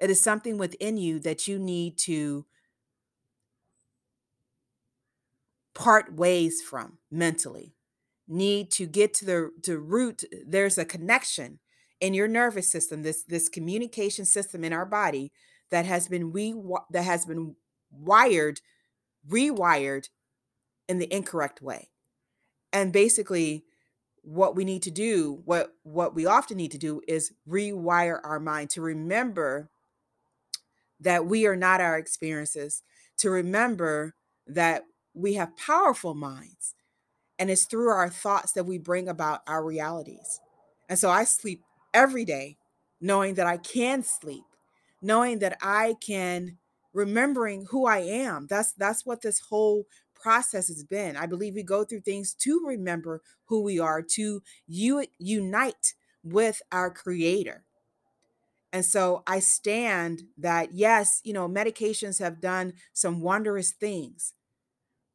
It 0.00 0.10
is 0.10 0.20
something 0.20 0.58
within 0.58 0.96
you 0.96 1.20
that 1.20 1.46
you 1.46 1.60
need 1.60 1.98
to 1.98 2.44
part 5.78 6.12
ways 6.12 6.60
from 6.60 6.98
mentally. 7.10 7.72
Need 8.26 8.70
to 8.72 8.86
get 8.86 9.14
to 9.14 9.24
the 9.24 9.50
to 9.62 9.78
root 9.78 10.24
there's 10.46 10.76
a 10.76 10.84
connection 10.84 11.60
in 11.98 12.12
your 12.12 12.28
nervous 12.28 12.70
system 12.70 13.02
this 13.02 13.22
this 13.22 13.48
communication 13.48 14.26
system 14.26 14.64
in 14.64 14.72
our 14.74 14.84
body 14.84 15.32
that 15.70 15.86
has 15.86 16.08
been 16.08 16.30
re 16.30 16.54
that 16.90 17.04
has 17.04 17.24
been 17.24 17.54
wired 17.90 18.60
rewired 19.26 20.08
in 20.88 20.98
the 20.98 21.12
incorrect 21.14 21.62
way. 21.62 21.88
And 22.70 22.92
basically 22.92 23.64
what 24.20 24.54
we 24.54 24.64
need 24.64 24.82
to 24.82 24.90
do 24.90 25.40
what 25.46 25.72
what 25.84 26.14
we 26.14 26.26
often 26.26 26.58
need 26.58 26.72
to 26.72 26.78
do 26.78 27.00
is 27.08 27.32
rewire 27.48 28.20
our 28.22 28.40
mind 28.40 28.68
to 28.70 28.82
remember 28.82 29.70
that 31.00 31.24
we 31.24 31.46
are 31.46 31.56
not 31.56 31.80
our 31.80 31.96
experiences 31.96 32.82
to 33.16 33.30
remember 33.30 34.14
that 34.46 34.82
we 35.18 35.34
have 35.34 35.56
powerful 35.56 36.14
minds 36.14 36.74
and 37.38 37.50
it's 37.50 37.64
through 37.64 37.90
our 37.90 38.10
thoughts 38.10 38.52
that 38.52 38.64
we 38.64 38.78
bring 38.78 39.08
about 39.08 39.42
our 39.46 39.64
realities. 39.64 40.40
And 40.88 40.98
so 40.98 41.10
I 41.10 41.24
sleep 41.24 41.62
every 41.94 42.24
day 42.24 42.56
knowing 43.00 43.34
that 43.34 43.46
I 43.46 43.58
can 43.58 44.02
sleep, 44.02 44.44
knowing 45.00 45.38
that 45.40 45.56
I 45.62 45.94
can 46.00 46.58
remembering 46.92 47.66
who 47.70 47.86
I 47.86 47.98
am. 47.98 48.46
That's 48.48 48.72
that's 48.72 49.06
what 49.06 49.22
this 49.22 49.40
whole 49.40 49.84
process 50.14 50.68
has 50.68 50.82
been. 50.84 51.16
I 51.16 51.26
believe 51.26 51.54
we 51.54 51.62
go 51.62 51.84
through 51.84 52.00
things 52.00 52.34
to 52.34 52.64
remember 52.66 53.22
who 53.44 53.62
we 53.62 53.78
are, 53.78 54.02
to 54.02 54.42
you 54.66 55.04
unite 55.18 55.94
with 56.24 56.60
our 56.72 56.90
creator. 56.90 57.64
And 58.72 58.84
so 58.84 59.22
I 59.26 59.38
stand 59.38 60.24
that 60.36 60.74
yes, 60.74 61.20
you 61.24 61.32
know, 61.32 61.48
medications 61.48 62.18
have 62.18 62.40
done 62.40 62.74
some 62.92 63.20
wondrous 63.20 63.70
things, 63.72 64.34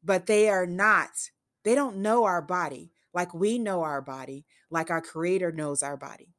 but 0.04 0.26
they 0.26 0.48
are 0.48 0.66
not 0.66 1.10
they 1.64 1.74
don't 1.74 1.96
know 1.96 2.24
our 2.24 2.42
body 2.42 2.92
like 3.14 3.32
we 3.32 3.58
know 3.58 3.82
our 3.82 4.02
body, 4.02 4.44
like 4.70 4.90
our 4.90 5.00
creator 5.00 5.52
knows 5.52 5.82
our 5.82 5.96
body. 5.96 6.34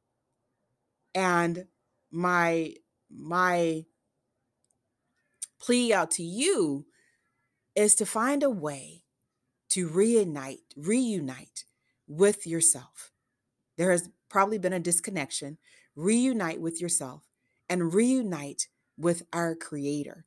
And 1.14 1.66
my 2.12 2.74
my 3.10 3.86
plea 5.58 5.92
out 5.92 6.10
to 6.12 6.22
you 6.22 6.86
is 7.74 7.94
to 7.96 8.06
find 8.06 8.42
a 8.42 8.50
way 8.50 9.02
to 9.70 9.88
reunite, 9.88 10.60
reunite 10.76 11.64
with 12.06 12.46
yourself. 12.46 13.12
There 13.78 13.90
has 13.90 14.10
probably 14.28 14.58
been 14.58 14.72
a 14.72 14.80
disconnection. 14.80 15.58
Reunite 15.94 16.60
with 16.60 16.80
yourself 16.80 17.22
and 17.68 17.94
reunite 17.94 18.68
with 18.98 19.22
our 19.32 19.54
creator. 19.54 20.26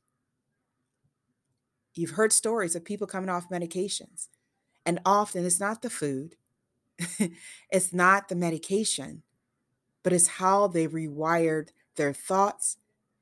You've 1.99 2.11
heard 2.11 2.31
stories 2.31 2.77
of 2.77 2.85
people 2.85 3.07
coming 3.07 3.29
off 3.29 3.49
medications 3.49 4.29
and 4.85 5.01
often 5.05 5.45
it's 5.45 5.59
not 5.59 5.81
the 5.81 5.89
food, 5.89 6.37
it's 7.69 7.91
not 7.91 8.29
the 8.29 8.35
medication, 8.35 9.23
but 10.01 10.13
it's 10.13 10.27
how 10.27 10.67
they 10.67 10.87
rewired 10.87 11.71
their 11.97 12.13
thoughts 12.13 12.77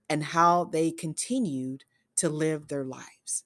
and 0.08 0.24
how 0.24 0.66
they 0.66 0.92
continued 0.92 1.86
to 2.18 2.30
live 2.30 2.68
their 2.68 2.84
lives. 2.84 3.46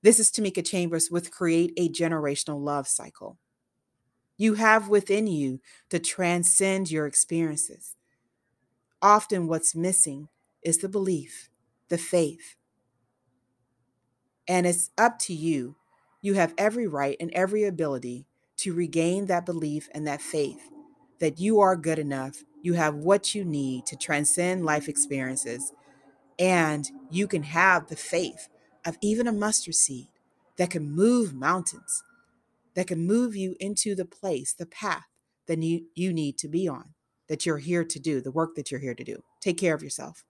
This 0.00 0.18
is 0.18 0.30
Tamika 0.30 0.64
Chambers 0.64 1.10
with 1.10 1.30
Create 1.30 1.74
a 1.76 1.90
Generational 1.90 2.58
Love 2.58 2.88
Cycle. 2.88 3.36
You 4.38 4.54
have 4.54 4.88
within 4.88 5.26
you 5.26 5.60
to 5.90 5.98
transcend 5.98 6.90
your 6.90 7.06
experiences. 7.06 7.94
Often, 9.02 9.48
what's 9.48 9.74
missing 9.74 10.28
is 10.62 10.78
the 10.78 10.88
belief, 10.88 11.50
the 11.90 11.98
faith. 11.98 12.56
And 14.48 14.66
it's 14.66 14.90
up 14.96 15.18
to 15.20 15.34
you 15.34 15.76
you 16.26 16.34
have 16.34 16.54
every 16.58 16.88
right 16.88 17.16
and 17.20 17.30
every 17.34 17.62
ability 17.62 18.26
to 18.56 18.74
regain 18.74 19.26
that 19.26 19.46
belief 19.46 19.88
and 19.94 20.04
that 20.08 20.20
faith 20.20 20.70
that 21.20 21.38
you 21.38 21.60
are 21.60 21.76
good 21.76 22.00
enough. 22.00 22.42
You 22.62 22.74
have 22.74 22.96
what 22.96 23.32
you 23.32 23.44
need 23.44 23.86
to 23.86 23.96
transcend 23.96 24.64
life 24.64 24.88
experiences. 24.88 25.72
And 26.36 26.90
you 27.10 27.28
can 27.28 27.44
have 27.44 27.86
the 27.86 27.94
faith 27.94 28.48
of 28.84 28.98
even 29.00 29.28
a 29.28 29.32
mustard 29.32 29.76
seed 29.76 30.08
that 30.56 30.70
can 30.70 30.90
move 30.90 31.32
mountains, 31.32 32.02
that 32.74 32.88
can 32.88 33.06
move 33.06 33.36
you 33.36 33.54
into 33.60 33.94
the 33.94 34.04
place, 34.04 34.52
the 34.52 34.66
path 34.66 35.06
that 35.46 35.62
you, 35.62 35.86
you 35.94 36.12
need 36.12 36.38
to 36.38 36.48
be 36.48 36.66
on, 36.66 36.94
that 37.28 37.46
you're 37.46 37.58
here 37.58 37.84
to 37.84 37.98
do, 38.00 38.20
the 38.20 38.32
work 38.32 38.56
that 38.56 38.70
you're 38.72 38.80
here 38.80 38.94
to 38.94 39.04
do. 39.04 39.22
Take 39.40 39.58
care 39.58 39.74
of 39.74 39.82
yourself. 39.82 40.24